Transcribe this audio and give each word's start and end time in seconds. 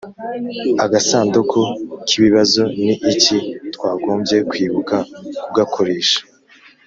agasanduku 0.85 1.59
k 2.05 2.07
ibibazo 2.17 2.61
ni 2.83 2.93
iki 3.11 3.37
twagombye 3.75 4.37
kwibuka 4.49 4.95
ku 5.43 5.49
gakoresha 5.57 6.19